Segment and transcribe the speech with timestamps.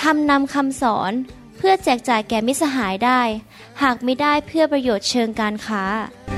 [0.00, 1.12] ทำนำคำสอน
[1.56, 3.20] เพื่อแจกจ่ายแก่มิตรสหายได้
[3.82, 5.84] หากไม่ได้เพื่อประโยชน์เชิงการค้า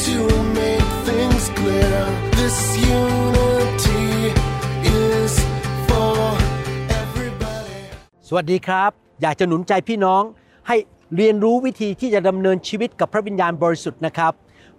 [0.08, 0.18] To
[0.58, 1.98] make things clear,
[2.38, 2.58] this
[3.00, 4.06] unity
[5.02, 5.32] is
[5.88, 6.18] for
[7.02, 7.78] everybody.
[8.28, 8.90] สวัสดีครับ
[9.22, 10.22] อยากจะหนุนใจพี่น้อง
[10.68, 10.76] ให้
[11.16, 14.32] เรียนรู้วิธีที่จะดำเนินชีวิตกับพระวิญญาณบริสุทธิ์นะครับ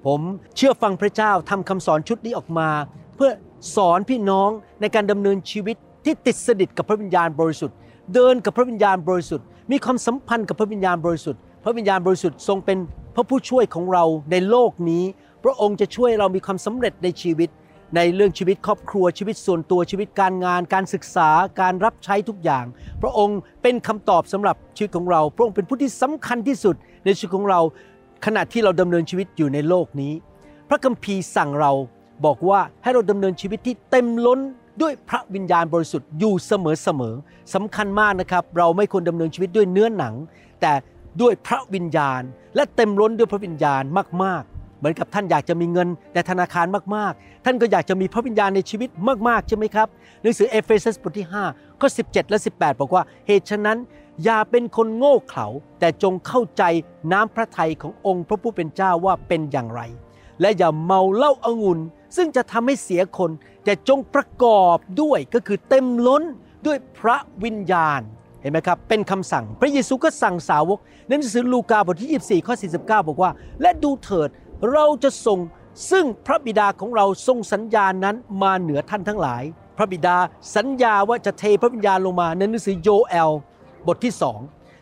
[0.05, 0.21] ผม
[0.55, 2.69] เชื่อฟังพระเจ้าทำคำสอนชุดนี้ออกมา
[3.15, 3.31] เพื่อ
[3.75, 4.49] สอนพี่น้อง
[4.81, 7.77] ในการดำเนินชีวิตที่ติดสนิทกับพระวิญญาณบริสุทธิ์
[8.13, 12.77] เดินกับพระวิญญาณบริสุทธิ์ มีความสัมพันธ์กับพระวิญญาณบริสุทธิ์ พระวิญญาณบริสุทธิ์ทรงเป็น
[13.15, 15.03] พระผู้ช่วยของเราในโลกนี้
[15.43, 17.49] พระองค์จะช่วยเรามีความสำเร็จในชีวิต
[17.95, 21.29] ในเรื่องชีวิตครอบครัวชีวิตส่วนตัวชีวิตการงาน การศึกษา
[21.61, 22.65] การรับใช้ทุกอย่าง
[23.01, 27.59] พระองค์เป็นคำตอบสำหรับชีวิตของเรา พระองค์เป็นผู้ที่สำคัญที่สุดในชีวิตของเรา
[28.25, 30.13] ขณะที่เราดำเนินชีวิตอยู่ในโลกนี้
[30.69, 31.71] พระคัมภีร์สั่งเรา
[32.25, 34.39] บอกว่าให้เราดำเนินชีวิตที่เต็มล้น
[34.81, 37.15] ด้วยพระวิญญาณบริสุทธิ์อยู่เสมอเสมอ
[37.53, 40.13] สำคัญมากนะครับ เราไม่ควรดำเนินชีวิตด้วยเนื้อหนัง
[40.61, 40.73] แต่
[41.21, 42.21] ด้วยพระวิญญาณ
[42.55, 43.83] และเต็มล้นด้วยพระวิญญาณ
[44.23, 48.89] มากๆ เหมือนกับท่านอยากจะมีเงินในธนาคารมากๆ ท่านก็อยากจะมีพระวิญญาณในชีวิต
[49.27, 49.87] มากๆใช่ไหมครับ
[50.21, 53.77] หนังสือเอเฟซัสบทที่5ข้อ17 และ 18 บอกว่าเหตุฉะนั้น
[54.23, 55.47] อย่าเป็นคนโง่เขลา
[55.79, 56.63] แต่จงเข้าใจ
[57.11, 59.81] น้ำพระทัยขององค์พระผู้เป็นเจ้าว่าเป็นอย่างไร
[60.41, 61.79] และอย่าเมาเหล้าอางุ่น
[62.15, 63.31] ซึ่งจะทำให้เสียคน
[63.63, 66.23] แต่จงประกอบด้วยก็คือเต็มล้น
[66.65, 68.01] ด้วยพระวิญญาณ
[68.41, 73.31] เห็นไหมครับ เป็นคำสั่ง พระเยซูก็สั่งสาวกในหนังสือลูกาบทที่ 24 ข้อ 49 บอกว่า
[73.61, 74.29] และดูเถิด
[74.71, 75.39] เราจะส่ง
[75.91, 79.43] ซึ่งพระบิดาของเราทรงสัญญาณนั้นมาเหนือท่านทั้งหลาย
[79.77, 80.17] พระบิดา
[80.55, 83.31] สัญญาว่าจะเทพระวิญญาณลงมาในหนังสือโยเอล
[83.87, 84.39] บทที่สอง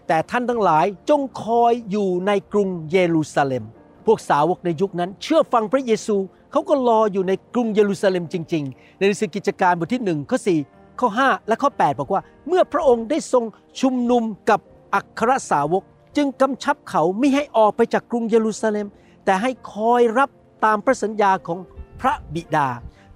[0.07, 3.63] แต่ท่านทั้งหลายจงคอยอยู่ในกรุงเยรูซาเล็ม
[4.07, 6.17] พวกสาวกในยุคนั้น เชื่อฟังพระเยซู
[6.51, 13.43] เขาก็รออยู่ในกรุงเยรูซาเล็มจริง ๆ ในหนังสือกิจการบทที่1ข้อ4ข้อ 5 และข้อ 8 บอกว่า เมื่อพระองค์ได้ทรง
[13.81, 14.59] ชุมนุมกับ
[14.93, 15.83] อัครสาวก
[16.17, 18.87] จึงกำชับเขาไม่ให้ออกไปจากกรุงเยรูซาเล็ม
[19.25, 20.29] แต่ให้คอยรับ
[20.65, 21.59] ตามพระสัญญาของ
[22.01, 22.67] พระบิดา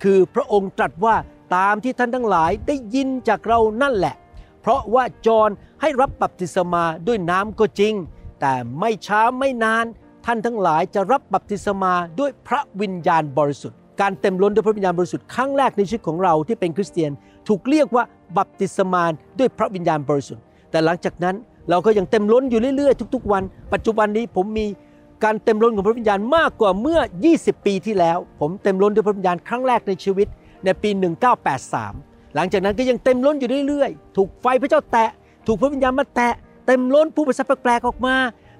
[0.03, 1.15] คือพระองค์ตรัสว่า
[1.55, 4.15] ตามที่ท่านทั้งหลายได้ยินจากเรานั่นแหละ
[4.61, 5.49] เพราะว่าจอห์น
[5.81, 7.93] ให้รับบัพติศมาด้วยน้ำก็จริง
[8.41, 9.85] แต่ไม่ช้าไม่นาน
[10.25, 17.11] ท่านทั้งหลายจะรับบัพติศมาด้วยพระวิญญาณบริสุทธิ์ การเต็มล้นด้วยพระวิญญาณบริสุทธิ์ครั้งแรกในชีวิตของเราที่เป็นคริสเตียน
[17.47, 18.03] ถูกเรียกว่า
[18.37, 19.03] บัพติศมา
[19.39, 21.35] ด้วยพระวิญญาณบริสุทธิ์ แต่หลังจากนั้น
[21.69, 23.43] เราก็ยังเต็มล้นอยู่เรื่อยๆ ทุก ๆ วัน
[23.73, 24.65] ปัจจุบันนี้ผมมี
[25.23, 26.99] การเต็มล้นของพระวิญญาณมากกว่าเมื่อ
[27.33, 30.27] 20 ปีที่แล้ว ผมเต็มล้นด้วยพระวิญญาณครั้งแรกในชีวิต
[30.65, 30.89] ในปี
[31.61, 35.09] 1983 หลังจากนั้นก็ยังเต็มล้นอยู่เรื่อยๆ ถูกไฟพระเจ้าแตะ
[35.47, 36.33] ถูกพระวิญญาณมาแตะ
[36.67, 38.15] เต็มล้นผู้ประสาแปลกๆออกมา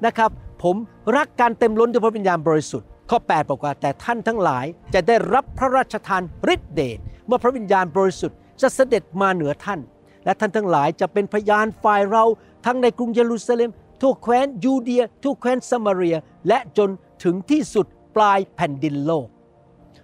[0.06, 0.30] นะครับ
[0.64, 0.76] ผม
[1.16, 6.22] รักการเต็มล้นด้วยพระวิญญาณบริสุทธิ์ข้อ 8 บอกว่าแต่ท่านทั้งหลายจะได้รับพระราชทาน
[6.54, 9.80] ฤทธิเดชเมื่อพระวิญญาณบริสุทธิ์จะเสด็จมาเหนือท่าน
[10.26, 12.24] และท่านทั้งหลายจะเป็นพยานฝ่ายเรา
[12.66, 13.70] ทั้งในกรุงเยรูซาเล็ม
[14.02, 16.18] ทั่วแคว้นยูเดียทั่วแคว้นสมาเรีย
[16.48, 16.90] และจน
[17.24, 17.86] ถึงที่สุด
[18.16, 19.28] ปลายแผ่นดินโลก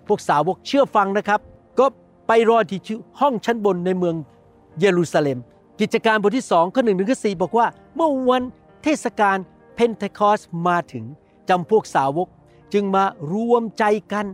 [0.08, 1.40] พวกสาวกเชื่อฟังนะครับ
[1.79, 1.85] ก็
[2.28, 2.81] ไปรอที่
[3.19, 4.16] ห้องชั้นบนในเมือง
[4.79, 5.38] เยรูซาเล็ม
[5.79, 8.44] กิจการบทที่2ข้อหนึ่งถึงข้อสี่บอกว่า เมื่อวัน
[8.84, 9.38] เทศกาล
[9.79, 11.05] เพนเทคอสมาถึง
[11.49, 12.27] จำพวกสาวก
[12.73, 13.83] จึงมารวมใจ
[14.13, 14.25] กัน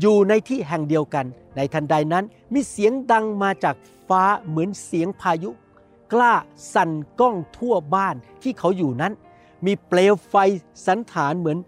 [0.00, 1.26] อยู่ในที่แห่งเดียวกัน
[1.56, 3.74] ในทันใดนั้นมีเสียงดังมาจาก
[4.08, 5.50] ฟ้าเหมือนเสียงพายุ
[6.12, 6.34] กล้า
[6.74, 6.90] สั่น
[7.20, 9.12] ก้องทั่วบ้านที่เขาอยู่นั้น
[9.66, 10.34] มีเปลวไฟ
[10.86, 11.58] สันฐานเหมือน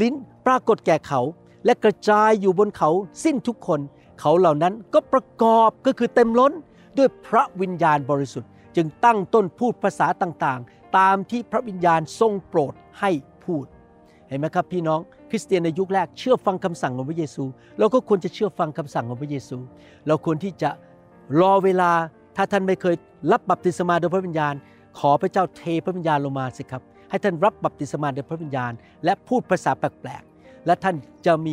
[0.00, 0.14] ลิ้น
[0.46, 1.20] ปรากฏแก่เขา
[1.64, 2.90] และกระจายอยู่บนเขา
[3.24, 3.80] สิ้นทุกคน
[4.20, 6.52] เขาเหล่านั้นก็ประกอบก็คือเต็มล้น
[6.98, 10.60] ด้วยพระวิญญาณบริสุทธิ์ จึงตั้งต้นพูดภาษาต่าง
[10.96, 13.10] ตามที่พระวิญญาณทรงโปรดให้
[13.44, 13.66] พูด
[14.28, 15.00] เห็นไหมครับพี่น้อง
[15.30, 17.44] คริสเตียนในยุคแรกเชื่อฟังคำสั่งของพระเยซู
[17.78, 19.58] เราก็ควรจะเชื่อฟังคำสั่งของพระเยซู
[20.06, 20.70] เราควรที่จะ
[21.40, 21.90] รอเวลา
[22.36, 22.94] ถ้าท่านไม่เคย
[23.32, 24.54] รับบัพติศมาโดยพระวิญญาณ
[24.98, 28.72] ขอพระเจ้าเทพระวิญญาณลงมาสิครับ ให้ท่านรับบัพติศมาโดยพระวิญญาณ
[29.04, 30.96] และพูดภาษาแปลกๆ และท่าน
[31.26, 31.52] จะมี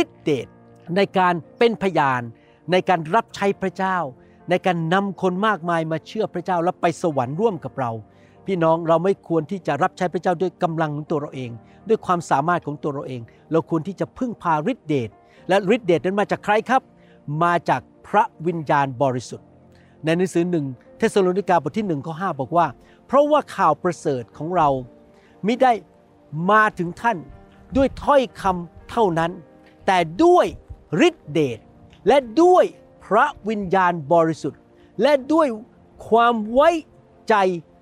[0.00, 0.46] ฤทธิเดช
[0.96, 2.22] ในการเป็นพยาน
[2.72, 3.96] ในการรับใช้พระเจ้า
[4.50, 7.90] ในการนำคนมากมายมาเชื่อพระเจ้าและไปสวรรค์ร่วมกับเรา
[8.46, 11.50] พี่น้องเราไม่ควรที่จะรับใช้พระเจ้าด้วยกำลังของตัวเราเอง
[11.88, 13.20] ด้วยความสามารถของตัวเราเอง
[13.52, 15.10] เราควรที่จะพึ่งพาฤทธิเดช
[15.48, 16.82] และฤทธิเดชนั้นมาจากใครครับ
[17.42, 19.46] มาจากพระวิญญาณบริสุทธิ์
[20.04, 20.66] ในหนังสือหนึ่ง
[20.98, 22.66] เทสโลนิกาบทที่หนึ่งข้อห้าบอกว่า
[23.06, 24.68] เพราะว่าข่าวประเสริฐของเรา
[25.46, 25.72] มิได้
[26.50, 27.18] มาถึงท่าน
[27.76, 29.30] ด้วยถ้อยคำเท่านั้น
[29.86, 30.46] แต่ด้วย
[31.08, 31.58] ฤทธิเดช
[32.08, 32.64] และด้วย
[33.04, 34.60] พระวิญญาณบริสุทธิ์
[35.02, 35.46] และด้วย
[36.08, 36.70] ความไว้
[37.28, 37.34] ใจ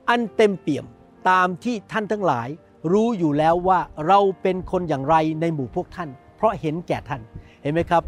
[0.09, 0.85] อันเต็มเปี่ยม
[1.31, 2.49] ตามที่ท่านทั้งหลาย
[2.93, 7.21] รู้อยู่แล้วว่าเราเป็นคนอย่างไรในหมู่พวกท่าน เพราะเห็นแก่ท่าน
[7.63, 8.03] เห็นไหมครับ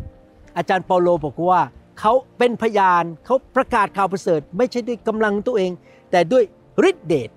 [0.57, 1.61] อาจารย์เปาโลบอกว่า
[2.01, 5.71] เขาเป็นพยานเขาประกาศข่าวประเสริฐ ไม่ใช่ด้วยกำลังตัวเอง
[6.11, 6.45] แต่ด้วย
[6.89, 7.31] ฤทธิเดช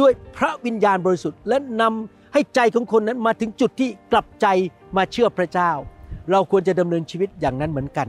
[0.00, 4.46] ด้วยพระวิญญาณบริสุทธิ์ และนำให้ใจของคนนั้นมาถึงจุดที่กลับใจ
[4.96, 5.70] มาเชื่อพระเจ้า
[6.30, 8.08] เราควรจะดำเนินชีวิตอย่างนั้นเหมือนกัน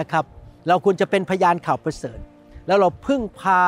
[0.00, 0.24] นะครับ
[0.68, 2.18] เราควรจะเป็นพยานข่าวประเสริฐ
[2.66, 3.60] แล้วเราพึ่งพา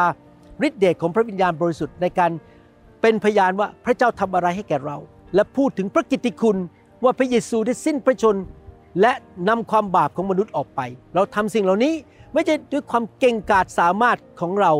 [0.66, 2.30] ฤทธิเดชของพระวิญญาณบริสุทธิ์ในการ
[3.00, 4.96] เป็นพยานว่าพระเจ้าทำอะไรให้แก่เรา
[5.34, 6.56] และพูดถึงพระกิตติคุณ
[7.04, 8.36] ว่าพระเยซูได้สิ้นพระชน
[9.00, 9.12] และ
[9.48, 10.80] นำความบาปของมนุษย์ออกไป
[11.14, 11.94] เราทำสิ่งเหล่านี้
[12.34, 14.72] ไม่ใช่ด้วยความเก่งกาจสามารถของเรา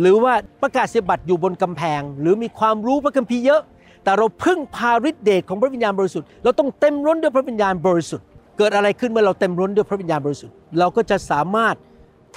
[0.00, 3.62] หรือว่าประกาศเสียบัตรอยู่บนกำแพง หรือมีความรู้พระคัมภีร์เยอะ
[4.04, 8.26] แต่เราพึ่งพาฤทธิเดชของพระวิญญาณบริสุทธิ์เราต้องเต็มล้นด้วยพระวิญญาณบริสุทธิ์
[8.58, 11.76] เกิดอะไรขึ้นเมื่อเราเต็มล้นด้วยพระวิญญาณบริสุทธิ์เราก็จะสามารถ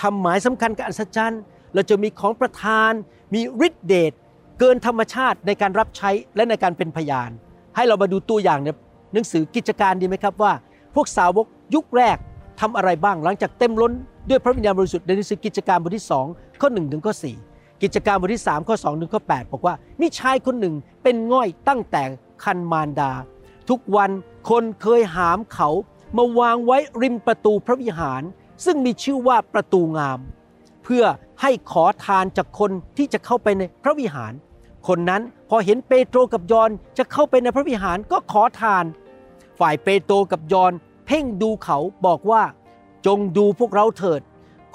[0.01, 1.41] ทำหมายสำคัญกับอัศจรรย์
[1.73, 2.91] เราจะมีของประทาน
[3.33, 4.13] มีฤทธิเดช
[4.59, 7.29] เกินธรรมชาติในการรับใช้และในการเป็นพยาน
[7.75, 8.69] ให้เรามาดูตัวอย่างใน
[9.13, 10.53] หนังสือกิจการดีไหมครับว่า
[10.95, 11.45] พวกสาวก
[11.75, 12.17] ยุคแรก
[12.59, 13.93] ทำอะไรบ้างหลังจากเต็มล้น
[14.29, 17.13] ด้วยพระวิญญาณบริสุทธิ์ในหนังสือกิจการบทที่2ข้อ1ถึงข้อ
[17.47, 22.03] 4กิจการบทที่3ข้อ2ถึงข้อ8บอกว่ามีชายคนหนึ่งเป็นง่อยตั้งแต่
[22.43, 23.11] คันมารดา
[23.69, 24.11] ทุกวัน
[24.49, 25.69] คนเคยหามเขา
[26.17, 28.21] มาวางไว้ริมประตูพระวิหาร
[28.65, 30.19] ซึ่งมีชื่อว่าประตูงาม
[30.83, 31.03] เพื่อ
[31.41, 34.33] ให้ขอทานจากคนที่จะเข้าไปในพระวิหาร
[34.87, 38.85] คนนั้นพอเห็นเปโตรกับยอนจะเข้าไปในพระวิหารก็ขอทาน
[39.59, 40.73] ฝ่ายเปโตรกับยอน
[41.05, 42.43] เพ่งดูเขาบอกว่า
[43.05, 44.21] จงดูพวกเราเถิด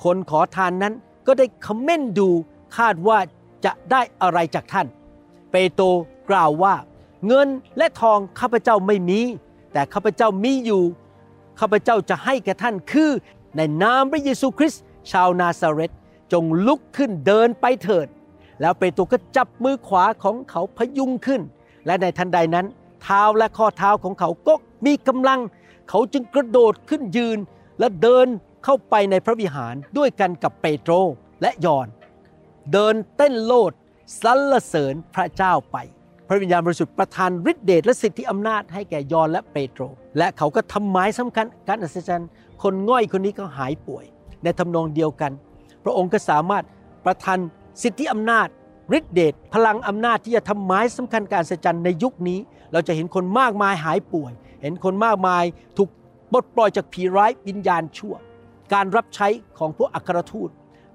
[0.05, 0.95] คนขอทานนั้น
[1.27, 2.29] ก็ได้คำเม่นดู
[2.77, 3.19] คาดว่า
[3.65, 4.87] จะได้อะไรจากท่าน
[5.53, 5.87] เปโตร
[6.31, 6.75] กล่าวว่า
[7.27, 7.49] เงิน
[7.79, 9.21] และทองข้าพเจ้าไม่มี
[9.73, 10.83] แต่ข้าพเจ้ามีอยู่
[11.61, 13.11] ข้าพเจ้าจะให้แก่ท่านคือ
[13.57, 15.93] ในนามพระเยซูคริสต์ ชาวนาซาเรต
[16.33, 18.07] จงลุกขึ้นเดินไปเถิด
[18.61, 21.41] แล้วเปโตรก็จับมือขวาของเขาพยุงขึ้น
[21.87, 22.67] และในทันใดนั้น
[23.03, 24.55] เท้าและข้อเท้าของเขาก็
[24.87, 25.41] มีกำลัง
[25.89, 27.39] เขาจึงกระโดดขึ้นยืน
[27.79, 28.27] และเดิน
[28.65, 30.93] เข้าไปในพระวิหารด้วยกันกับเปโตร
[31.43, 31.89] และยอน
[32.73, 33.73] เดินเต้นโลด
[34.23, 35.77] สรรเสริญพระเจ้าไป
[36.29, 39.83] พระวิญญาณบริสุทธิ์ประทานฤทธิเดชและสิทธิอำนาจให้แก่ยอนและเปโตร
[40.19, 42.31] และเขาก็ทำหมายสำคัญการอัศจรรย์
[42.63, 44.05] คนง่อยคนนี้ก็หายป่วย
[44.43, 45.33] ในทำนองเดียวกัน
[45.85, 46.65] พระองค์ก็สามารถ
[47.05, 47.39] ประทาน
[47.83, 48.49] สิทธิอำนาจ
[48.99, 52.39] ฤทธิเดชพลังอำนาจที่จะทำหมายสำคัญการอัศจรรย์ในยุคนี้
[52.73, 55.45] เราจะเห็นคนมากมายหายป่วย เห็นคนมากมาย
[55.77, 55.89] ถูก
[56.33, 58.15] ปลดปล่อยจากผีร้ายวิญญาณชั่ว
[58.73, 59.29] การรับใช้
[59.59, 60.51] ของพวกอัครทูต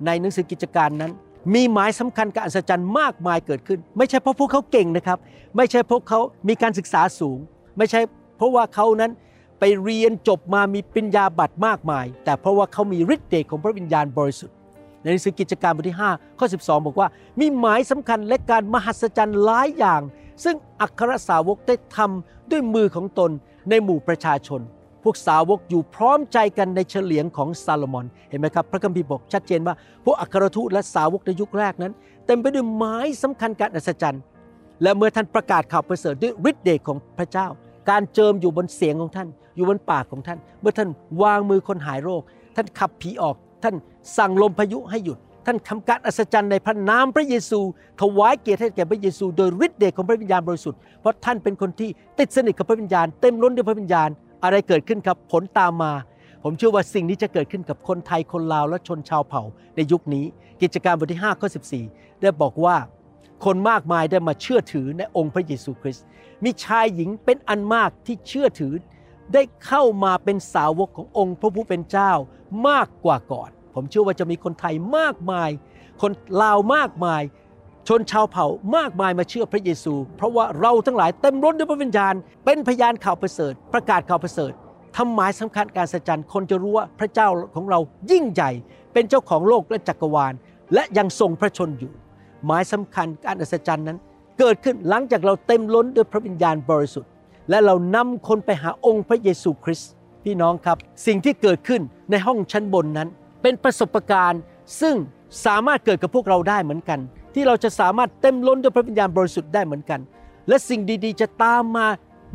[0.06, 1.12] ในหนังสือกิจการนั้น
[1.54, 5.18] มีหมายสำคัญการอัศจรรย์มากมายเกิดขึ้น ไม่ใช่เพราะพวกเขาเก่งนะครับ
[5.58, 7.38] ไม่ใช่เพราะเขามีการศึกษาสูง
[7.78, 8.02] ไม่ใช่
[8.38, 9.12] เพราะว่าเขานั้น
[9.64, 14.56] ไปเรียนจบมามีปริญญาบัตรมากมาย แต่เพราะว่าเขามีฤทธิ์เดชของพระวิญญาณบริสุทธิ์
[15.02, 17.08] ในหนังสือกิจการบทที่ 5 ข้อ 12 บอกว่า
[17.40, 20.02] มีหมายสำคัญและการมหัศจรรย์หลายอย่าง
[20.44, 23.32] ซึ่งอัครสาวกได้ทำด้วยมือของตน
[23.70, 24.62] ในหมู่ประชาชน
[25.04, 29.76] พวกสาวกอยู่พร้อมใจกันในเฉลียงของซาโลมอนเห็นไหมครับ พระคัมภีร์บอกชัดเจนว่า
[30.06, 31.94] พวกอัครทูตและสาวกในยุคแรกนั้น
[32.26, 34.22] เต็มไปด้วยหมายสำคัญการอัศจรรย์
[34.84, 37.48] และเมื่อท่านประกาศข่าวประเสริฐด้วยฤทธิ์เดชของพระเจ้า
[37.90, 40.90] การเจิมอยู่บนเสียงของท่าน อยู่บนปากของท่าน เมื่อท่าน
[41.22, 42.22] วางมือคนหายโรค
[42.56, 43.76] ท่านขับผีออก ท่าน
[44.18, 47.60] สั่งลมพายุให้หยุด ท่านทำการอัศจรรย์ในพระนามพระเยซู
[48.02, 51.90] ถวายเกียรติให้แก่พระเยซู โดยฤทธิ์เดชของพระวิญญาณบริสุทธิ์ เพราะท่านเป็นคนที่
[52.20, 54.10] ติดสนิทกับพระวิญญาณ เต็มล้นด้วยพระวิญญาณ
[54.44, 55.94] อะไรเกิดขึ้นครับ ผลตามมา
[56.44, 59.44] ผมเชื่อว่าสิ่งนี้จะเกิดขึ้นกับคนไทย คนลาว และชนชาวเผ่า
[59.76, 60.26] ในยุคนี้
[60.62, 61.50] กิจการบทที่5ข้อ
[61.86, 62.76] 14 ได้บอกว่า
[63.46, 66.06] คนมากมายได้มาเชื่อถือในองค์พระเยซูคริสต์
[66.44, 68.74] มีชายหญิงเป็นอันมากที่เชื่อถือ
[69.34, 72.12] ได้เข้ามาเป็นสาวกขององค์พระผู้เป็นเจ้า
[72.68, 75.50] มากกว่าก่อน ผมเชื่อว่าจะมีคนไทยมากมาย
[76.02, 76.12] คน
[76.42, 77.22] ลาวมากมาย
[77.88, 78.48] ชนชาวเผ่า
[78.78, 82.14] มากมายมาเชื่อพระเยซู เพราะว่าเราทั้งหลายเต็มล้นด้วยพระวิญญาณ
[82.46, 84.52] เป็นพยานข่าวประเสริฐ ประกาศข่าวประเสริฐ
[84.98, 87.80] ทำหมายสำคัญการสัจจันคนจะรู้ว่าพระเจ้าของเรา
[88.12, 88.52] ยิ่งใหญ่
[88.94, 90.34] เป็นเจ้าของโลกและจักรวาล
[90.74, 91.94] และยังทรงพระชนอยู่
[92.46, 93.98] หมายสำคัญการอัศจรรย์นั้น
[94.40, 97.12] เกิดขึ้นหลังจากเราเต็มล้นด้วยพระวิญญาณบริสุทธิ์
[97.52, 99.90] และเรานำคนไปหาองค์พระเยซูคริสต์
[100.24, 101.82] พี่น้องครับ สิ่งที่เกิดขึ้น
[102.12, 103.10] ในห้องชั้นบนนั้น
[103.42, 104.42] เป็นประสบการณ์
[104.82, 104.96] ซึ่ง
[105.46, 107.00] สามารถเกิดกับพวกเราได้เหมือนกัน
[107.34, 110.00] ที่เราจะสามารถเต็มล้นด้วยพระวิญญาณบริสุทธิ์ได้เหมือนกัน
[110.48, 111.88] และสิ่งดีๆ จะตามมา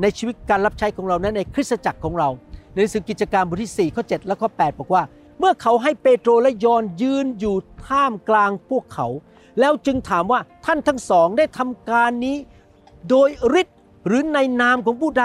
[0.03, 2.29] ในชีวิตการรับใช้ของเรานั้นในคริสตจักรของเรา
[2.73, 5.03] ในหนังสือกิจการบทที่4ข้อ7และข้อ8บอกว่า
[5.39, 7.57] เมื่อเขาให้เปโตรและยอนยืนอยู่
[7.87, 9.07] ท่ามกลางพวกเขา
[9.61, 12.37] แล้วจึงถามว่าท่านทั้งสองได้ทำการนี้
[13.11, 13.29] โดย
[13.61, 13.76] ฤทธิ์
[14.07, 15.25] หรือในนามของผู้ใด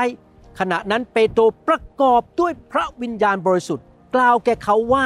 [0.59, 3.85] ขณะนั้นเปโตรประกอบด้วยพระวิญญาณบริสุทธิ์
[4.15, 5.05] กล่าวแก่เขาว่า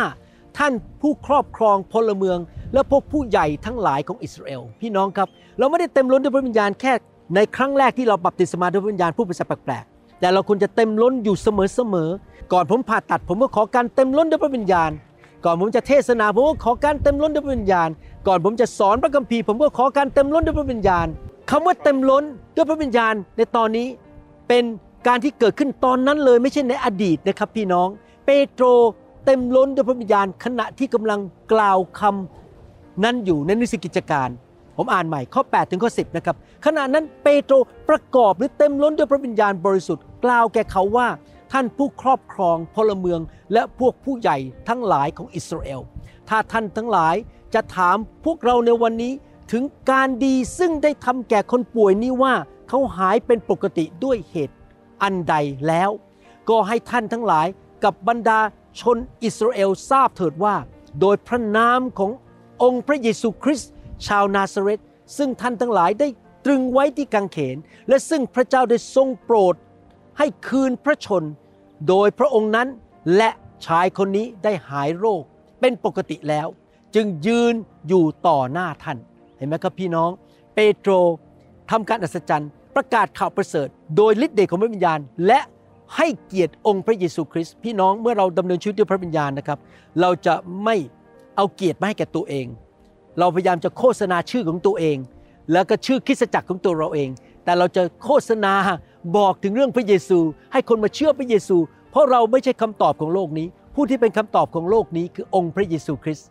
[0.58, 2.38] ท่านผู้ครอบครองพลเมือง
[2.74, 5.28] และพวกผู้ใหญ่ทั้งหลายของอิสราเอลพี่น้องครับ
[5.60, 6.94] เราไม่ได้เต็มล้นด้วยพระวิญญาณแค่
[7.36, 14.92] ในครั้งแรกที่เราบัพติศมาด้วยพระวิญญาณผู้เป็นสัตว์แปลกๆแต่เราควรจะเต็มล้นอยู่เสมอๆก่อนผมผ่าตัดผมก็ขอการเต็มล้นด้วยพระวิญญาณ
[15.46, 17.90] ก่อนผมจะเทศนาผมก็ขอการเต็มล้นด้วยพระวิญญาณ
[18.28, 21.08] ก่อนผมจะสอนพระคัมภีร์ผมก็ขอการเต็มล้นด้วยพระวิญญาณ
[21.50, 22.24] คำว่าเต็มล้น
[22.56, 23.88] ด้วยพระวิญญาณในตอนนี้
[24.48, 24.64] เป็น
[25.08, 27.88] การที่เกิดขึ้นตอนนั้นเลยไม่ใช่ในอดีตนะครับพี่น้อง
[28.26, 28.66] เปโตร
[29.26, 31.20] เต็มล้นด้วยพระวิญญาณขณะที่กำลัง
[31.54, 34.30] กล่าวคำนั้นอยู่ในนิสิกิจการ
[34.78, 36.36] ผมอ่านใหม่ข้อ 8 ถึงข้อ 10 นะครับ
[36.66, 37.56] ขณะนั้นเปโตร
[37.90, 41.08] ประกอบหรือเต็มล้นด้วยพระวิญญาณบริสุทธิ์กล่าวแก่เขาว่า
[41.52, 43.20] ท่านผู้ครอบครองพลเมือง
[43.54, 44.38] และพวกผู้ใหญ่
[44.70, 45.82] ทั้งหลายของอิสราเอล
[46.30, 47.16] ถ้าท่านทั้งหลาย
[47.54, 49.14] จะถามพวกเราในวันนี้
[49.52, 52.34] ถึงการดีซึ่งได้ทำแก่คนป่วยนี้ว่า
[52.70, 54.56] เขาหายเป็นปกติด้วยเหตุ
[55.02, 55.36] อันใด
[55.68, 55.90] แล้ว
[56.50, 57.48] ก็ให้ท่านทั้งหลาย
[57.84, 58.40] กับบรรดา
[58.82, 60.56] ชนอิสราเอลทราบเถิดว่า
[61.02, 62.12] โดยพระนามของ
[62.64, 63.72] องค์พระเยซูคริสต์
[64.08, 64.80] ชาวนาซาเรต
[65.18, 66.08] ซึ่งท่านทั้งหลายได้
[66.46, 69.56] ตรึงไว้ที่กังเขน และซึ่งพระเจ้าได้ทรงโปรด
[70.18, 71.24] ให้คืนพระชน
[71.88, 72.68] โดยพระองค์นั้น
[73.18, 73.30] และ
[73.66, 75.24] ชายคนนี้ได้หายโรค
[75.60, 76.48] เป็นปกติแล้ว
[76.96, 77.54] จึงยืน
[77.88, 78.98] อยู่ต่อหน้าท่าน
[79.38, 80.10] เห็นไหมครับพี่น้อง
[80.56, 80.92] เปโตร
[81.72, 85.40] ทำการอัศจรรย์ ประกาศข่าวประเสริฐ โดยฤทธิ์เดชของพระวิญญาณ และ
[85.96, 89.60] ให้เกียรติองค์พระเยซูคริสต์พี่น้องเมื่อเราดำเนินชีวิตด้วยพระวิญญาณนะครับ
[90.02, 90.76] เราจะไม่
[91.36, 92.46] เอาเกียรติมาให้แก่ตัวเอง
[93.20, 94.98] เราพยายามจะโฆษณาชื่อของตัวเอง
[95.52, 97.10] แล้วก็ชื่อคริสตจักรของตัวเราเอง
[97.44, 98.54] แต่เราจะโฆษณา
[99.18, 100.20] บอกถึงเรื่องพระเยซู
[100.54, 101.58] ให้คนมาเชื่อพระเยซู
[101.92, 106.28] เพราะเราไม่ใช่คำตอบของโลกนี้ ผู้ที่เป็นคำตอบของโลกนี้คือองค์พระเยซูคริสต์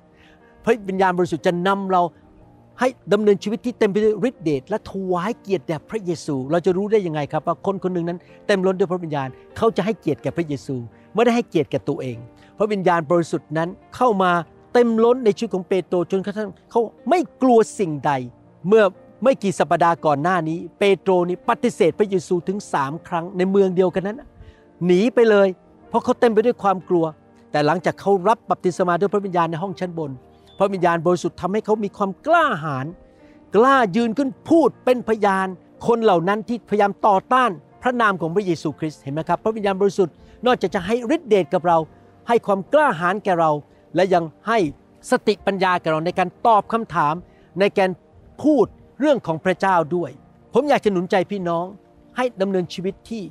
[0.64, 2.02] พระวิญญาณบริสุทธิ์จะนำเรา
[2.80, 10.76] ให้ดำเนินชีวิตที่เต็มไปด้วยฤทธิเดชและถวายเกียรติแด่พระเยซู เราจะรู้ได้ยังไงครับว่าคนคนหนึ่งนั้นเต็มล้นด้วยพระวิญญาณ เขาจะให้เกียรติแก่พระเยซู
[11.14, 12.16] ไม่ได้ให้เกียรติแก่ตัวเอง
[12.58, 14.30] พระวิญญาณบริสุทธิ์นั้นเข้ามา
[14.72, 18.12] เต็มล้นในชีวิตของเปโตรจนกระทั่งเขาไม่กลัวสิ่งใด
[18.68, 18.84] เมื่อ
[19.24, 24.22] ไม่กี่สัปดาห์ก่อนหน้านี้ เปโตรนี่ปฏิเสธพระเยซูถึงสามครั้งในเมืองเดียวกันนั้น
[24.86, 25.48] หนีไปเลย
[25.88, 27.04] เพราะเขาเต็มไปด้วยความกลัว
[27.50, 30.10] แต่หลังจากเขารับบัพติศมาด้วยพระวิญญาณในห้องชั้นบน
[30.58, 32.86] พระวิญญาณบริสุทธิ์ทำให้เขามีความกล้าหาญ
[33.56, 35.46] กล้ายืนขึ้นพูดเป็นพยาน
[35.86, 37.50] คนเหล่านั้นที่พยายามต่อต้าน
[37.82, 40.14] พระนามของพระเยซูคริสต์เห็นไหมครับ พระวิญญาณบริสุทธิ์
[40.46, 41.78] นอกจากจะให้ฤทธิเดชกับเรา
[42.28, 43.50] ให้ความกล้าหาญแก่เรา
[43.94, 44.58] และยังให้
[45.10, 47.14] สติปัญญาแก่เราในการตอบคำถาม
[47.60, 47.90] ในการ
[48.42, 48.66] พูด
[49.00, 50.10] เรื่องของพระเจ้าด้วย
[50.54, 51.64] ผมอยากจะหนุนใจพี่น้อง
[52.16, 53.22] ให้ดำเนินชีวิตที่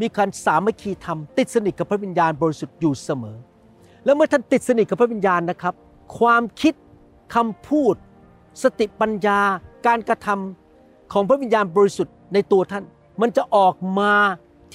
[0.00, 3.36] มีการสามัคคีธรรมติดสนิทกับพระวิญญาณบริสุทธิ์อยู่เสมอ
[4.04, 5.74] แล้วเมื่อท่านติดสนิทกับพระวิญญาณนะครับ
[6.18, 6.74] ความคิด
[7.34, 7.94] คำพูด
[8.62, 9.40] สติปัญญา
[9.86, 12.84] การกระทำของพระวิญญาณบริสุทธิ์ในตัวท่าน
[13.20, 14.12] มันจะออกมา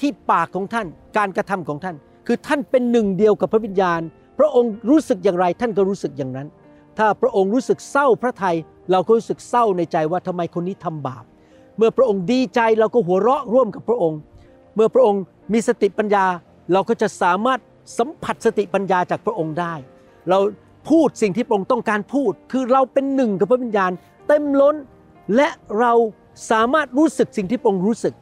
[0.00, 0.86] ที่ปากของท่าน
[1.16, 1.96] การกระทำของท่าน
[2.26, 4.00] คือท่านเป็นหนึ่งเดียวกับพระวิญญาณ
[4.38, 6.48] พระองค์รู้สึกอย่างไรท่านก็รู้สึกอย่างนั้น
[6.98, 8.56] ถ้าพระองค์รู้สึกเศร้าพระทัย
[8.90, 11.24] เราก็รู้สึกเศร้าในใจว่าทำไมคนนี้ทำบาป
[11.76, 14.18] เมื่อพระองค์ดีใจเราก็หัวเราะร่วมกับพระองค์
[14.74, 15.22] เมื่อพระองค์
[15.52, 16.24] มีสติปัญญา
[16.72, 17.60] เราก็จะสามารถ
[17.98, 19.74] สัมผัสสติปัญญาจากพระองค์ได้
[20.28, 20.38] เรา
[20.90, 23.92] พูดสิ่งที่พระองค์ต้องการพูด คือเราเป็นหนึ่งกับพระวิญญาณ
[24.28, 24.76] เต็มล้น
[25.36, 25.48] และ
[25.80, 25.92] เรา
[26.50, 28.14] สามารถรู้สึกสิ่งที่พระองค์รู้สึก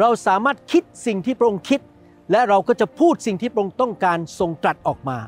[0.00, 1.80] เราสามารถคิดสิ่งที่พระองค์คิด
[2.30, 5.18] และเราก็จะพูดสิ่งที่พระองค์ต้องการทรงตรัสออกมา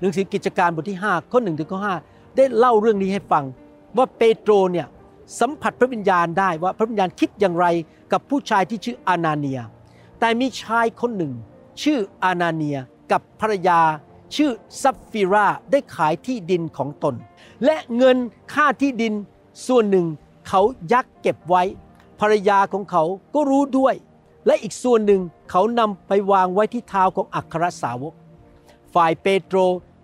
[0.00, 3.44] หนังสือกิจการบทที่5ข้อ1ถึงข้อ5ได้เล่าเรื่องนี้ให้ฟัง
[3.96, 4.86] ว่าเปโตรเนี่ย
[5.40, 7.66] สัมผัสพระวิญญาณได้ว่าพระวิญญาณคิดอย่างไร
[8.12, 9.60] กับผู้ชายที่ชื่ออานาเนีย
[10.20, 11.32] แต่มีชายคนหนึ่ง
[11.82, 12.78] ชื่ออานาเนีย
[13.12, 13.80] กับภรรยา
[14.34, 14.50] ชื่อ
[14.82, 17.14] ซัฟฟิราได้ขายที่ดินของตน
[17.64, 18.16] และเงิน
[18.54, 19.14] ค่าที่ดิน
[19.66, 20.06] ส่วนหนึ่ง
[20.48, 21.62] เขายักเก็บไว้
[22.20, 23.02] ภรรยาของเขา
[23.34, 23.94] ก็รู้ด้วย
[24.46, 28.14] และอีกส่วนหนึ่งเขานำไปวางไว้ที่เท้าของอัครสาวก
[28.94, 29.58] ฝ่ายเปโตร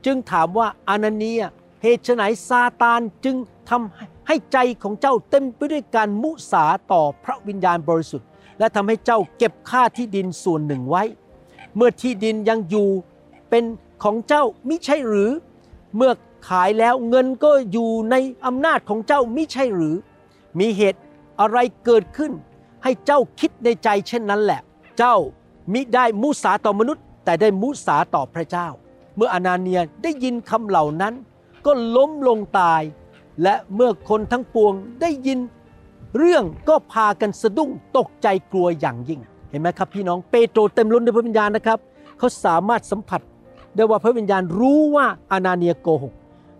[0.04, 1.42] จึงถามว่าอานาเนีย
[1.82, 3.36] เหตุไฉนซาตานจึง
[3.70, 11.02] ทำให้ใจของเจ้าเต็มไปด้วยการมุสาต่อพระวิญญาณบริสุทธิ์ และทำให้เจ้าเก็บค่าที่ดินส่วนหนึ่งไว้
[11.76, 12.88] เมื่อที่ดินยังอยู่
[13.50, 13.64] เป็น
[14.02, 15.30] ของเจ้ามิใช่หรือ
[15.96, 16.12] เมื่อ
[16.48, 18.14] ขายแล้วเงินก็อยู่ใน
[18.46, 19.96] อำนาจของเจ้ามิใช่หรือ
[20.58, 21.00] มีเหตุ
[21.40, 22.32] อะไรเกิดขึ้น
[22.82, 24.60] ให้เจ้าคิดในใจเช่นนั้นแหละ
[24.98, 25.16] เจ้า
[25.72, 28.68] มิได้มุสาต่อมนุษย์ แต่ได้มุสาต่อพระเจ้า
[29.16, 31.14] เมื่ออนาเนียได้ยินคำเหล่านั้น
[31.66, 32.82] ก็ล้มลงตาย
[33.42, 35.38] และเมื่อคนทั้งปวงได้ยิน
[36.18, 41.78] เรื่องก็พากันสะดุ้งตกใจกลัวอย่างยิ่ง เห็นไหมครับพี่น้องเปโตรเต็มล้นด้วยพระวิญญาณนะครับ
[42.18, 43.20] เขาสามารถสัมผัส
[43.76, 46.12] ได้ว่าพระวิญญาณรู้ว่าอานาเนียโกหก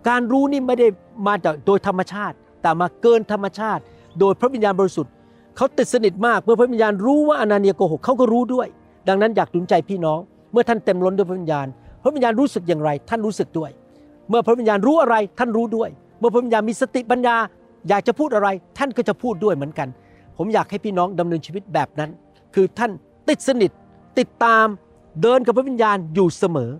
[0.08, 0.88] การรู้นี่ไม่ได้
[1.26, 3.82] มาจากโดยธรรมชาติ แต่มาเกินธรรมชาติ
[4.20, 5.12] โดยพระวิญญาณบริสุทธิ์
[5.56, 8.66] เขาติดสนิทมากเมื่อพระวิญญาณรู้ว่าอานาเนียโกหกเขาก็รู้ด้วย
[9.08, 10.18] ดังนั้นอยากหนุนใจพี่น้อง
[10.52, 11.66] เมื่อท่านเต็มล้นด้วยพระวิญญาณ
[12.02, 13.70] พระวิญญาณรู้สึกอย่างไร ท่านรู้สึกด้วย
[14.28, 15.88] เมื่อพระวิญญาณรู้อะไรท่านรู้ด้วย
[16.18, 17.36] เมื่อพระวิญญาณมีสติปัญญา
[17.88, 19.88] อยากจะพูดอะไร ท่านก็จะพูดด้วยเหมือนกัน
[20.38, 22.10] ผมอยากให้พี่น้องดำเนินชีวิตแบบนั้น
[22.54, 22.90] คือท่าน
[23.28, 23.70] ติดสนิท
[24.18, 24.66] ติดตาม
[25.22, 26.70] เดินกับพระวิญญาณอยู่เสมอ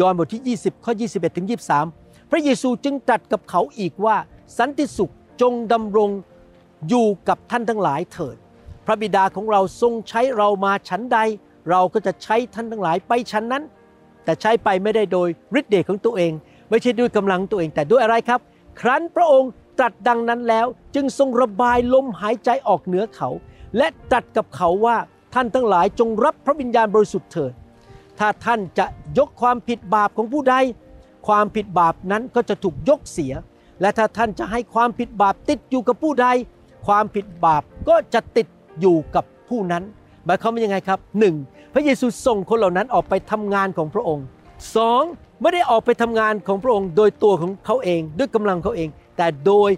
[0.00, 1.46] ยอห์นบทที่ 20 ข้อ 21 ถึง
[1.88, 4.16] 23 พระเยซูจึงตรัสกับเขาอีกว่า
[4.58, 6.10] สันติสุขจงดำรง
[6.88, 8.36] อยู่กับท่านทั้งหลายเถิด
[8.86, 11.18] พระบิดาของเราทรงใช้เรามาชั้นใด
[11.70, 13.62] เราก็จะใช้ท่านทั้งหลายไปชั้นนั้น
[14.24, 15.28] แต่ใช้ไปไม่ได้โดย
[15.58, 16.32] ฤทธิ์เดชของตัวเอง
[16.70, 18.40] ไม่ใช่ด้วยกำลังตัวเองแต่ด้วยอะไรครับ
[18.80, 23.28] ครั้นพระองค์ตรัสดังนั้นแล้วจึงทรงระบายลมหายใจออกเหนือเขา
[23.76, 24.96] และตรัสกับเขาว่า
[25.34, 27.52] ท่านทั้งหลายจงรับพระวิญญาณบริสุทธิ์เถิด
[28.18, 28.86] ถ้าท่านจะ
[29.18, 30.54] ยกความผิดบาปของผู้ใด
[31.26, 33.32] ความผิดบาปนั้นก็จะถูกยกเสีย
[33.80, 36.26] และถ้าท่านจะให้ความผิดบาปติดอยู่กับผู้ใด
[36.86, 38.46] ความผิดบาปก็จะติด
[38.80, 39.82] อยู่กับผู้นั้น
[40.24, 41.34] หมายความว่ายังไงครับหนึ่ง
[41.74, 44.24] พระเยซูส่งคนเหล่านั้นออกไปทำงานของพระองค์
[44.76, 45.02] สอง
[45.40, 49.70] ไม่ได้ออกไปทำงานของพระองค์โดยตัวของเขาเองด้วยกำลังเขาเอง แต่โดย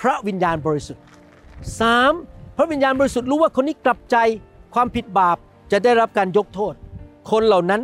[0.00, 1.02] พระวิญญาณบริสุทธิ์
[1.80, 2.12] สาม
[2.56, 4.16] พระวิญญาณบริสุทธิ์รู้ว่าคนนี้กลับใจ
[4.74, 5.36] ความผิดบาป
[5.72, 6.74] จะได้รับการยกโทษ
[7.30, 7.80] คนเหล่านั้น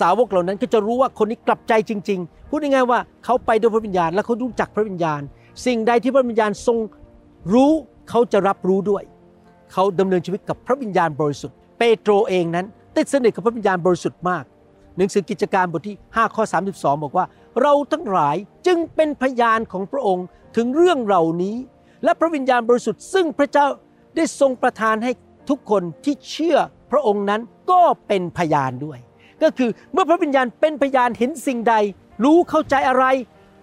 [0.00, 5.20] สาวกเหล่านั้นก็จะรู้ว่าคนนี้กลับใจจริง ๆ พูดง่ายๆว่าเขาไปด้วยพระวิญญาณและเขารู้จักพระวิญญาณ
[5.66, 6.78] สิ่งใดที่พระวิญญาณทรง
[7.52, 7.72] รู้
[8.10, 9.02] เขาจะรับรู้ด้วย
[9.72, 12.66] เขาดำเนินชีวิตกับพระวิญญาณบริสุทธิ์ เปโตรเองนั้น
[12.96, 14.44] ติดสนิทกับพระวิญญาณบริสุทธิ์มาก
[14.96, 16.44] หนังสือกิจการบทที่5ข้อ
[16.74, 17.26] 32 บอกว่า
[17.60, 21.56] เราทั้งหลายจึงเป็นพยานของพระองค์ถึงเรื่องเหล่านี้
[22.04, 23.66] และพระวิญญาณบริสุทธิ์ซึ่งพระเจ้า
[24.16, 25.12] ได้ทรงประทานให้
[25.48, 26.56] ทุกคนที่เชื่อ
[26.90, 27.40] พระองค์นั้น
[27.70, 28.98] ก็เป็นพยานด้วย
[29.42, 31.74] ก็คือเมื่อพระวิญญาณเป็นพยานเห็นสิ่งใด
[32.24, 33.04] รู้เข้าใจอะไร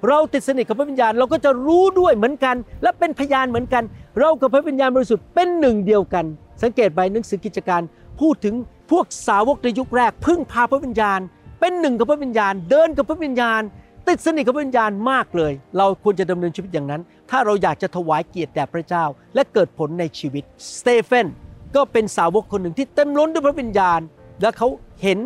[0.07, 3.83] เราติดสนิทกับพระวิญญาณเราก็จะรู้ด้วยเหมือนกัน และเป็นพยานเหมือนกัน
[4.19, 6.25] เรากับพระวิญญาณบริสุทธิ์เป็นหนึ่งเดียวกัน
[6.63, 7.81] สังเกตไปหนังสือกิจการ
[8.19, 8.55] พูดถึง
[8.91, 11.19] พวกสาวกในยุคแรก พึ่งพาพระวิญญาณ
[11.59, 13.61] เป็นหนึ่งกับพระวิญญาณ เดินกับพระวิญญาณ
[14.07, 19.05] ติดสนิทกับพระวิญญาณมากเลย เราควรจะดำเนินชีวิตอย่างนั้น ถ้าเราอยากจะถวายเกียรติแด่พระเจ้า
[19.35, 20.43] และเกิดผลในชีวิต
[20.77, 21.27] สเตเฟน
[21.75, 23.99] ก็เป็นสาวกคนหนึ่งที่เต็มล้นด้วยพระวิญญาณ
[24.41, 24.67] และเขา
[25.01, 25.19] เห็น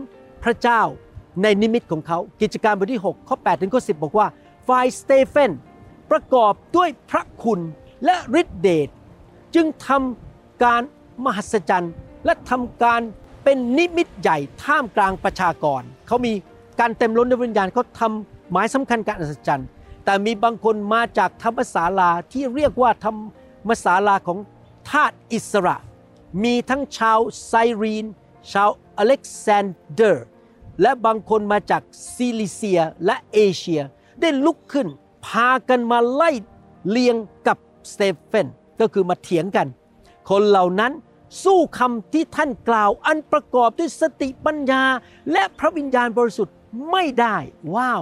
[0.43, 0.81] พระเจ้า
[1.41, 4.27] ในนิมิตของเขา กิจการบทที่ 6 ข้อ 8 ถึงข้อ 10 บอกว่า
[4.67, 5.51] ฝ่ายสเตเฟน
[6.11, 7.59] ประกอบด้วยพระคุณ
[8.05, 8.89] และฤทธิเดช
[9.55, 10.81] จึงทำการ
[11.25, 11.93] มหัศจรรย์
[12.25, 13.01] และทำการ
[13.43, 16.33] เป็นนิมิตใหญ่ท่ามกลางประชากร เขามี
[16.79, 19.67] การเต็มล้นด้วยวิญญาณเขาทำหมายสำคัญการอัศจรรย์
[20.05, 23.15] แต่มีบางคนมาจากธรรมศาลาที่เรียกว่าธรร
[23.67, 24.39] มศาลาของ
[24.89, 25.75] ทาสอิสระ
[26.43, 28.05] มีทั้งชาวไซรีน
[28.51, 30.25] ชาวอเล็กซานเดอร์
[30.81, 31.81] และบางคนมาจาก
[32.13, 33.81] ซิลิเซียและเอเชีย
[34.21, 34.87] ได้ลุกขึ้น
[35.25, 36.31] พากันมาไล่
[36.89, 37.15] เลียง
[37.47, 37.57] กับ
[37.93, 38.47] สเตเฟน
[38.79, 39.67] ก็คือมาเถียงกัน
[40.29, 40.91] คนเหล่านั้น
[41.43, 44.83] สู้คำที่ท่านกล่าวอันประกอบด้วยสติปัญญา
[45.31, 46.55] และพระวิญญาณบริสุทธิ์
[46.91, 47.35] ไม่ได้
[47.75, 48.01] ว้าว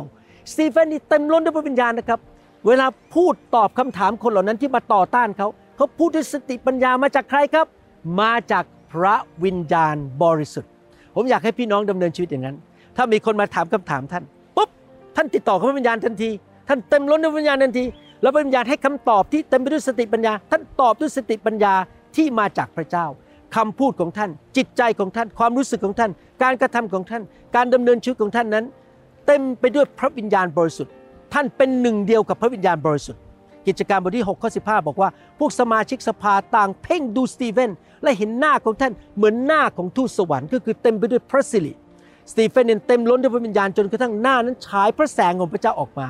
[0.51, 2.19] สตีเฟนนี่เต็มล้นด้วยพระวิญญาณนะครับ
[2.67, 7.67] เวลาพูดตอบคำถามคนเหล่านั้นที่มาต่อต้านเขา เขาพูดด้วยสติปัญญามาจากใครครับ
[8.19, 10.71] มาจากพระวิญญาณบริสุทธิ์
[11.15, 12.55] ผมอยากให้พี่น้องดำเนินชีวิตอย่างนั้น
[12.97, 14.23] ถ้ามีคนมาถามคำถามท่าน
[14.55, 14.69] ปุ๊บ
[15.15, 16.29] ท่านติดต่อกับพระวิญญาณทันที
[16.67, 17.85] ท่านเต็มล้นด้วยวิญญาณทันที
[18.21, 21.73] แล้วพระวิญญาณให้คำตอบที่เต็มไปด้วยสติปัญญา ท่านตอบด้วยสติปัญญา
[22.15, 23.05] ที่มาจากพระเจ้า
[23.55, 26.11] คำพูดของท่าน จิตใจของท่าน ความรู้สึกของท่าน
[26.43, 27.23] การกระทำของท่าน
[27.55, 28.65] การดำเนินชีวิตของท่านนั้น
[29.27, 30.93] เต็มไปด้วยพระวิญญาณบริสุทธิ์
[31.33, 33.21] ท่านเป็นหนึ่งเดียวกับพระวิญญาณบริสุทธิ์
[33.67, 37.71] กิจการบทที่ 6 ข้อ 15 บอกว่า พวกสมาชิกสภาต่างเพ่งดูสตีเฟน
[38.03, 41.73] และเห็นหน้าของท่านเหมือนหน้าของทูตสวรรค์ก็คือเต็มไปด้วยพระสิริ
[42.31, 46.07] สตีเฟนเนี่ยเต็มล้นด้วยพระวิญญาณจนกระทั่งหน้านั้นฉายพระแสงของพระเจ้าออกมา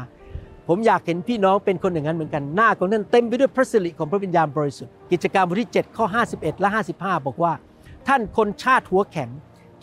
[0.67, 7.53] ผมอยากเห็นพี่น้องเป็นคนอย่างนั้นเหมือนกันหน้าของท่านเต็มไปด้วยพระสิริของพระวิญญาณบริสุทธิ์กิจการบทที่ 7 ข้อ 51 และ 55 บอกว่า
[8.07, 9.29] ท่านคนชาติหัวแข็ง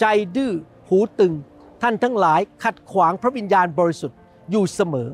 [0.00, 0.04] ใจ
[0.36, 0.52] ดื้อ
[0.88, 1.32] หูตึง
[1.82, 4.18] ท่านทั้งหลายขัดขวางพระวิญญาณบริสุทธิ์
[4.50, 5.08] อยู่เสมอ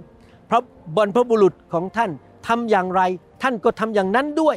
[0.50, 0.60] พระ
[0.96, 2.10] บรรพบุรุษของท่าน
[2.46, 3.02] ทำอย่างไร
[3.42, 4.56] ท่านก็ทำอย่างนั้นด้วย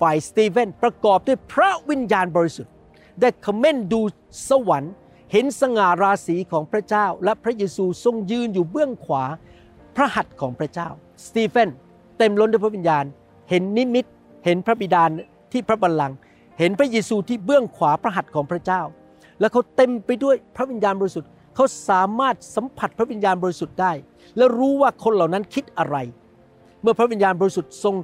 [0.00, 2.72] ฝ่ายสตีเฟนประกอบด้วยพระวิญญาณบริสุทธิ์
[3.20, 4.00] ได้คอมเมนดู
[4.48, 4.94] สวรรค์
[5.32, 9.24] เห็นสง่าราศีของพระเจ้า และพระเยซูทรงยืนอยู่เบื้องขวา
[9.96, 10.88] พระหัตถ์ของพระเจ้า
[11.26, 11.68] สตีเฟน
[12.18, 13.04] เต็มล้นด้วยพระวิญญาณ
[13.50, 14.06] เห็นนิมิต
[14.44, 15.02] เห็นพระบิดา
[15.52, 16.16] ที่พระบัลลังก์
[16.58, 18.82] เห็นพระเยซูที่เบื้องขวาพระหัตถ์ของพระเจ้า
[19.40, 23.92] แล้วเขาเต็มไปด้วยพระวิญญาณบริสุทธิ์ เขาสามารถสัมผัสพระวิญญาณบริสุทธิ์ได้
[24.36, 25.96] และรู้ว่าคนเหล่านั้นคิดอะไร
[26.82, 27.94] เมื่อพระวิญญาณบริสุทธิ์ทรง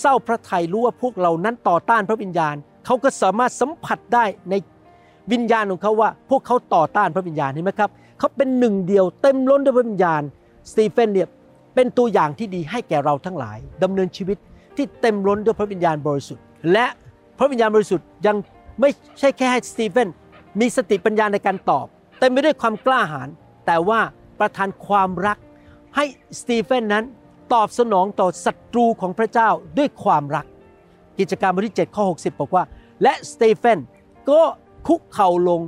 [0.00, 2.54] เศร้าพระทัยรู้ว่าพวกเรานั้นต่อต้านพระวิญญาณ
[2.86, 4.54] เขาก็สามารถสัมผัสได้ใน
[5.32, 10.22] วิญญาณของเขาว่า พวกเขาต่อต้านพระวิญญาณเห็นไหมครับเขาเป็นหนึ่งเดียวเต็มล้นด้วยพระวิญญาณ
[10.70, 11.28] สตีเฟนเนี่ย
[11.74, 14.38] เป็นตัวอย่างที่ดีให้แก่เราทั้งหลายดำเนินชีวิต
[14.76, 16.86] ที่เต็มล้นด้วยพระวิญญาณบริสุทธิ์ และ
[17.38, 18.36] พระวิญญาณบริสุทธิ์ยัง
[18.80, 20.08] ไม่ใช่แค่ให้สตีเฟน
[20.60, 21.86] มีสติปัญญาในการตอบ
[22.18, 23.28] เต็มไปด้วยความกล้าหาญ
[23.66, 24.00] แต่ว่า
[24.38, 25.38] ประทานความรัก
[25.96, 26.04] ให้
[26.40, 27.04] สตีเฟนนั้น
[27.52, 30.46] ตอบสนองต่อศัตรูของพระเจ้าด้วยความรัก
[31.18, 32.64] กิจการบทที่ 7 ข้อ 60 บอกว่า
[33.02, 33.78] และสเตเฟน
[34.30, 34.42] ก็
[34.86, 35.60] คุกเข่าลง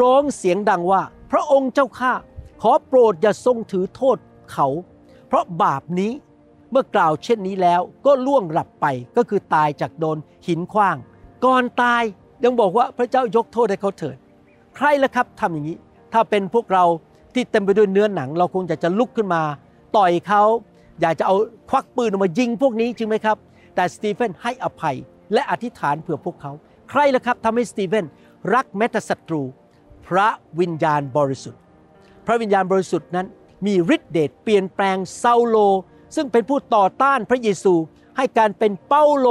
[0.00, 2.12] ร้องเสียงดังว่า พระองค์เจ้าข้า
[2.62, 4.16] ขอโปรดอย่าทรงถือโทษ
[4.52, 4.66] เขา
[5.28, 6.12] เพราะบาปนี้
[6.70, 10.96] เมื่อกล่าวเช่นนี้แล้วก็ล่วงหลับไปก็คือตายจากโดนหินขว้าง
[11.44, 12.02] ก่อนตาย
[12.44, 14.16] ยังบอกว่าพระเจ้ายกโทษให้เขาเถิด
[14.76, 15.78] ใครล่ะครับทำอย่างนี้
[16.12, 16.84] ถ้าเป็นพวกเรา
[17.34, 19.42] ที่เต็มไปด้วยเนื้อหนัง เราคงอยากจะลุกขึ้นมา
[19.96, 20.42] ต่อยเขา
[21.00, 21.36] อยากจะเอา
[21.70, 23.36] ควักปืนออกมายิงพวกนี้จริงไหมครับ
[23.74, 24.96] แต่สตีเฟนให้อภัย
[25.32, 26.52] และอธิษฐานเผื่อพวกเขา
[26.90, 28.06] ใครล่ะครับทำให้สตีเฟน
[28.54, 29.42] รักแม้แต่ศัตรู
[30.06, 30.28] พระ
[30.60, 31.60] วิญญาณบริสุทธิ์
[32.26, 33.26] พระวิญญาณบริสุทธิ์นั้น
[33.66, 35.56] มีฤทธิเดชเปลี่ยนแปลงเซาโล
[36.16, 37.74] ซึ่งเป็นผู้ต่อต้านพระเยซู
[38.16, 39.26] ให้การเป็นเปาโล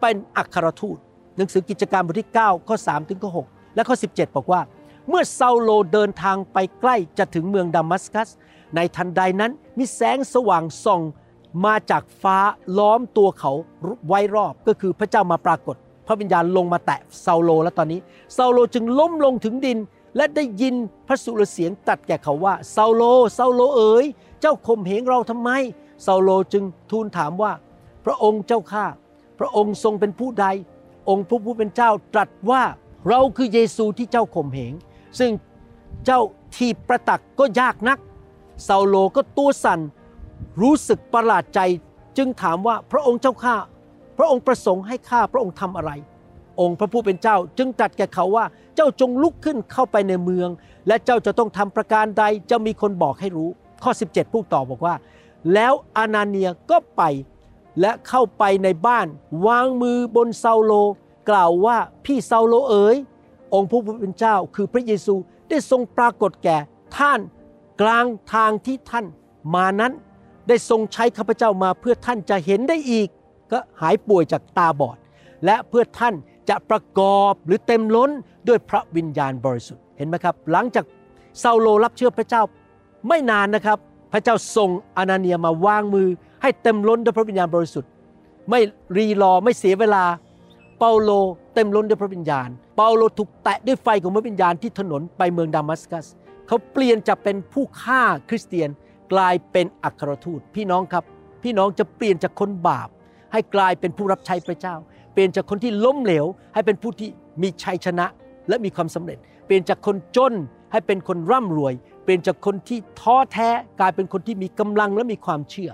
[0.00, 0.98] เป็นอัครทูต
[1.36, 4.60] หนังสือกิจการบทที่ 9 ข้อ 3 ถึงข้อ 6 และข้อ 17 บอกว่า
[5.08, 8.28] เมื่อเซาโลเดินทางไปใกล้จะถึงเมืองดามัสกัส
[8.74, 11.02] ในทันใดนั้นมีแสงสว่างส่อง
[11.64, 12.38] มาจากฟ้า
[12.78, 13.52] ล้อมตัวเขา
[14.06, 15.76] ไว้รอบก็คือพระเจ้ามาปรากฏ
[16.06, 18.00] พระวิญญาณลงมาแตะเซาโลแล้วตอนนี้
[18.34, 19.78] เซาโลจึงล้มลงถึงดิน
[20.16, 20.74] และได้ยิน
[21.06, 23.02] พระสุรเสียงตรัสแก่เขาว่าเซาโล
[23.34, 24.06] เซาโลเอ๋ย
[24.40, 25.50] เจ้าข่มเหงเราทำไม
[26.02, 27.52] เซาโลจึงทูลถามว่า
[28.04, 28.84] พระองค์เจ้าข้า
[29.38, 30.46] พระองค์ทรงเป็นผู้ใด
[31.08, 32.62] องค์พระผู้เป็นเจ้าตรัสว่า
[33.08, 34.72] เราคือเยซูที่เจ้าข่มเหง
[35.18, 35.30] ซึ่ง
[36.06, 36.20] เจ้า
[36.56, 37.98] ถีบประตักก็ยากนัก
[38.66, 39.80] เซาโลก็ตัวสั่น
[40.62, 41.60] รู้สึกประหลาดใจ
[42.16, 43.56] จึงถามว่าพระองค์เจ้าข้า
[44.18, 45.90] พระองค์ประสงค์ให้ข้าพระองค์ทำอะไร
[46.60, 48.44] องค์พระผู้เป็นเจ้าจึงตรัสแก่เขาว่า
[48.76, 50.48] เจ้าจงลุกขึ้นเข้าไปในเมือง
[50.86, 53.48] และเจ้าจะต้องทำประการใดจะมีคนบอกให้รู้
[53.82, 54.94] ข้อ 17 พูดต่อบอกว่า
[55.54, 57.02] แล้วอานาเนียก็ไป
[57.80, 59.06] และเข้าไปในบ้าน
[59.46, 60.72] วางมือบนเซาโล
[61.30, 62.96] กล่าวว่าพี่เซาโลเอ๋ย
[63.54, 65.14] องค์พระผู้เป็นเจ้าคือพระเยซู
[65.48, 66.56] ได้ทรงปรากฏแก่
[66.96, 67.20] ท่าน
[67.80, 69.06] กลางทางที่ท่าน
[69.54, 69.92] มานั้น
[70.48, 73.08] ได้ทรงใช้ข้าพเจ้ามาเพื่อท่านจะเห็นได้อีก
[73.52, 74.98] ก็หายป่วยจากตาบอด
[75.44, 76.14] และเพื่อท่าน
[76.48, 78.10] จะประกอบหรือเต็มล้น
[78.48, 80.84] ด้วยพระวิญญาณบริสุทธิ์เห็นไหมครับ หลังจาก
[81.40, 82.42] เซาโลรับเชื่อพระเจ้า
[83.08, 83.78] ไม่นานนะครับ
[84.12, 86.08] พระเจ้าส่งอานาเนียมาวางมือ
[86.42, 87.90] ให้เต็มล้นด้วยพระวิญญาณบริสุทธิ์
[88.50, 88.60] ไม่
[88.96, 90.04] รีรอไม่เสียเวลา
[90.78, 91.10] เปาโล
[91.54, 96.06] เต็มล้นด้วยพระวิญญาณ เปาโลถูกแตะด้วยไฟของพระวิญญาณที่ถนนไปเมืองดามัสกัส
[96.48, 98.68] เขาเปลี่ยนจากเป็นผู้ฆ่าคริสเตียน
[99.12, 101.04] กลายเป็นอัครทูต พี่น้องครับ
[101.42, 102.88] พี่น้องจะเปลี่ยนจากคนบาป
[103.32, 104.74] ให้กลายเป็นผู้รับใช้พระเจ้า
[105.12, 107.08] เปลี่ยนจากคนที่ล้มเหลว ให้เป็นผู้ที่
[107.42, 108.06] มีชัยชนะ
[108.48, 110.34] และมีความสำเร็จ เปลี่ยนจากคนจน
[110.72, 113.48] ให้เป็นคนร่ำรวย เปลี่ยนจากคนที่ท้อแท้
[113.80, 115.70] กลายเป็นคนที่มีกำลังและมีความเชื่อ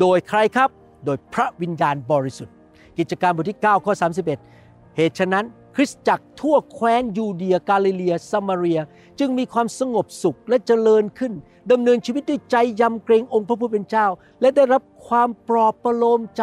[0.00, 0.70] โดยใครครับ
[1.04, 2.54] โดยพระวิญญาณบริสุทธิ์
[2.98, 5.44] กิจการบทที่9ข้อ31 เหตุฉะนั้น
[5.76, 8.80] คริสตจักรทั่วแคว้นยูเดียกาลิเลียสมาเรีย
[9.18, 11.32] จึงมีความสงบสุขและเจริญขึ้น
[11.72, 14.06] ดำเนินชีวิตด้วยใจยำเกรงองค์พระผู้เป็นเจ้า
[14.40, 16.42] และได้รับความปลอบประโลมใจ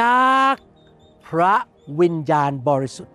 [0.00, 0.54] จาก
[1.26, 1.54] พระ
[2.00, 3.14] วิญญาณบริสุทธิ์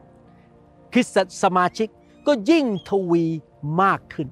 [0.93, 1.87] คริสตสมาชิก
[2.27, 3.23] ก็ยิ่งทวี
[3.81, 4.27] มากขึ้น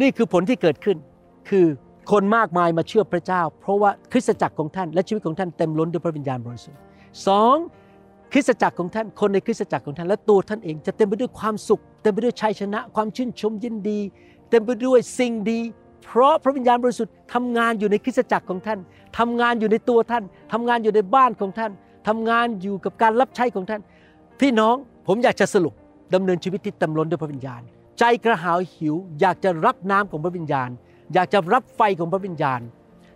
[0.00, 0.96] นี่คือผลที่เกิดขึ้น
[1.48, 1.66] คือ
[2.10, 6.78] คนมากมายมาเชื่อพระเจ้า เพราะว่าคริสตจักรของท่านและชีวิตของท่านเต็มล้นด้วยพระวิญญาณบริสุทธิ์
[7.26, 7.56] สอง
[8.32, 14.00] คริสตจักรของท่านคนในคริสตจักรของท่านและตัวท่านเองจะเต็มไปด้วยความสุข เต็มไปด้วยชัยชนะ ความชื่นชมยินดี
[14.50, 15.60] เต็มไปด้วยสิ่งดี
[16.04, 18.78] เพราะพระวิญญาณบริสุทธิ์ทำงานอยู่ในคริสตจักรของท่าน
[19.18, 21.72] ทำงานอยู่ในตัวท่านทำงานอยู่ในบ้านของท่าน
[22.08, 23.80] ทำงานอยู่กับการรับใช้ของท่าน
[24.40, 25.74] พี่น้องผมอยากจะสรุป
[26.14, 27.60] ดำเนินชีวิตที่เต็มล้นด้วยพระวิญญาณ
[27.98, 30.70] ใจกระหายหิว อยากจะรับน้ำของพระวิญญาณ
[31.14, 32.60] อยากจะรับไฟของพระวิญญาณ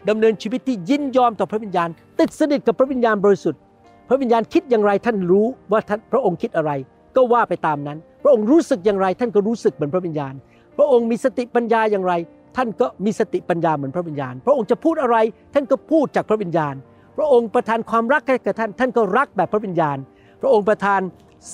[0.09, 1.89] ดำเนินชีวิตที่ยินยอมต่อพระวิญญาณ
[2.21, 3.61] ติดสนิทกับพระวิญญาณบริสุทธิ์
[4.09, 6.71] พระวิญญาณคิดอย่างไรท่านรู้ว่าท่านพระองค์คิดอะไร
[7.17, 10.35] ก็ว่าไปตามนั้น พระองค์รู้สึกอย่างไร ท่านก็รู้สึกเหมือนพระวิญญาณ
[10.77, 12.13] พระองค์มีสติปัญญาอย่างไร
[12.57, 15.17] ท่านก็มีสติปัญญาเหมือนพระวิญญาณ พระองค์จะพูดอะไร
[15.55, 16.75] ท่านก็พูดจากพระวิญญาณ
[17.17, 19.97] พระองค์ประทานความรักให้แก่ท่าน ท่านก็รักแบบพระวิญญาณ
[20.41, 21.01] พระองค์ประทาน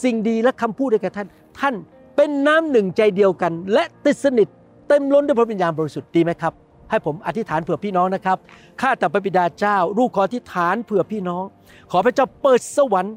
[0.02, 1.26] สิ่งดีและคำพูดให้แก่ท่าน
[1.60, 1.74] ท่าน
[2.16, 4.48] เป็นน้ำหนึ่งใจเดียวกัน และติดสนิท
[4.88, 6.52] เต็มล้นด้วยพระวิญญาณบริสุทธิ์ดีไหมครับ
[6.90, 8.38] ให้ผมอธิษฐานเผื่อพี่น้องนะครับ
[8.80, 11.44] ข้าแต่พระบิดาเจ้า ลูกขออธิษฐานเผื่อพี่น้อง
[11.90, 13.14] ขอพระเจ้าเปิดสวรรค์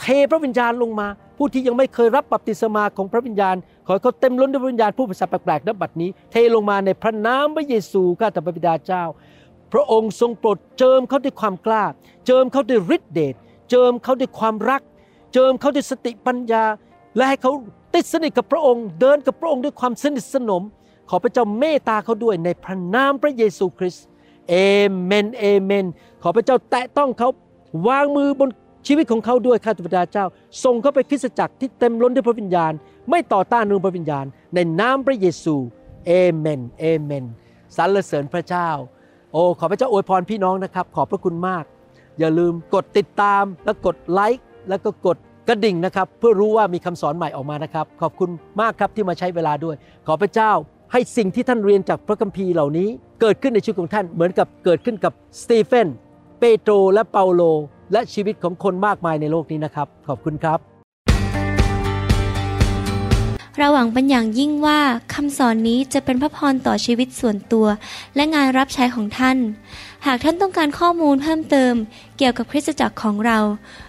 [0.00, 1.08] เทพระวิญญาณลงมา
[1.38, 3.56] ผู้ที่ยังไม่เคยรับบัพติศมาของพระวิญญาณ
[3.86, 9.02] ขอให้เขาเต็มล้นด้วยวิญญาณผู้ภาษาแปลกๆณบัดนี้ เทลงมาในพระนามพระเยซูข้าแต่พระบิดาเจ้า
[9.72, 11.84] พระองค์ทรงโปรดเจิมเขาด้วยความกล้า
[12.26, 13.34] เจิมเขาด้วยฤทธิเดช
[13.70, 14.82] เจิมเขาด้วยความรัก
[15.34, 16.64] เจิมเขาด้วยสติปัญญา
[17.16, 17.52] และให้เขา
[17.94, 20.62] ติดสนิทกับพระองค์ เดินกับพระองค์ด้วยความสนิทสนม
[21.10, 24.04] ขอพระเจ้าเมตตาเขาด้วยในพระนามพระเยซูคริสต์
[24.48, 24.54] เอ
[25.04, 25.86] เมนเอเมน
[26.22, 27.28] ขอพระเจ้าแตะต้องเขา
[27.88, 28.50] วางมือบน
[28.86, 30.24] ชีวิตของเขาด้วยข้าพเจ้า
[30.64, 32.72] ส่งเขาไปคริสตจักรที่เต็มล้นด้วยพระวิญญาณ
[33.10, 35.56] ไม่ต่อต้านเรื่องพระวิญญาณ ในนามพระเยซู
[36.06, 37.24] เอเมนเอเมน
[37.76, 38.68] สรรเสริญพระเจ้า
[39.32, 41.64] โอ้ขอพระเจ้าอวยพรพี่น้องนะครับ ขอบพระคุณมาก
[42.18, 45.16] อย่าลืมกดติดตามและกดไลค์แล้วก็กด
[45.48, 50.50] กระดิ่งนะครับ เพื่อรู้ว่ามีคำสอนใหม่ออกมานะครับ ขอบคุณมากครับที่มาใช้เวลาด้วย ขอพระเจ้า
[50.92, 52.88] ให้สิ่งที่ท่านเรียนจากพระคัมภีร์เหล่านี้
[53.20, 55.88] เกิดขึ้นในชีวิตของท่านเหมือนกับเกิดขึ้นกับสตีเฟน
[56.40, 57.42] เปโตรและเปาโล
[57.92, 60.60] และชีวิตของคนมากมายในโลกนี้นะครับ ขอบคุณครับ
[63.58, 64.80] เราหวังเป็นอย่างยิ่งว่า
[65.14, 67.66] คำสอนนี้จะเป็นพระพรต่อชีวิตส่วนตัว
[68.14, 69.38] และงานรับใช้ของท่าน
[70.06, 71.74] หากท่านต้องการข้อมูลเพิ่มเติม
[72.18, 73.38] เกี่ยวกับคริสตจักรของเรา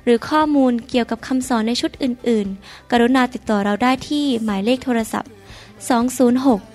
[0.04, 5.32] หรือข้อมูลเกี่ยวกับคำสอนในชุดอื่น ๆ กรุณาติดต่อเราได้ที่หมายเลขโทรศัพท์
[6.06, 6.75] 206